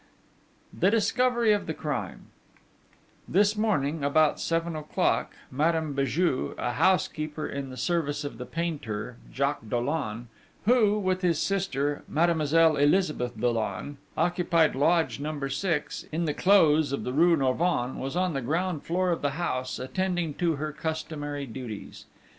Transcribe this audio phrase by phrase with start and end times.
[0.73, 2.31] The Discovery of the Crime
[3.29, 9.17] This morning, about seven o'clock, Madame Béju, a housekeeper in the service of the painter,
[9.31, 10.27] Jacques Dollon,
[10.65, 17.03] who, with his sister, Mademoiselle Elizabeth Dollon, occupied lodge number six, in the Close of
[17.03, 21.45] the rue Norvins, was on the ground floor of the house, attending to her customary
[21.45, 22.05] duties.